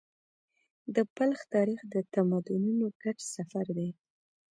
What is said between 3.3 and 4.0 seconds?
سفر دی.